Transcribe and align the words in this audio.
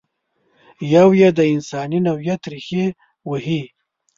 یو 0.95 1.07
یې 1.19 1.29
د 1.37 1.39
انساني 1.53 1.99
نوعیت 2.07 2.41
ریښې 2.51 2.85
وهي. 3.29 3.61